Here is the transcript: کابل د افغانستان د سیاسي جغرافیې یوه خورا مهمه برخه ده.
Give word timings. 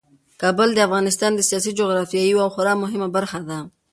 کابل 0.41 0.69
د 0.73 0.79
افغانستان 0.87 1.31
د 1.35 1.41
سیاسي 1.49 1.71
جغرافیې 1.79 2.23
یوه 2.33 2.51
خورا 2.53 2.73
مهمه 2.83 3.07
برخه 3.15 3.39
ده. 3.49 3.59